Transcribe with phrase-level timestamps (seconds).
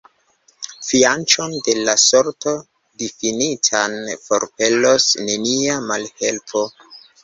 [0.87, 2.55] Fianĉon de la sorto
[3.05, 6.71] difinitan forpelos nenia malhelpo.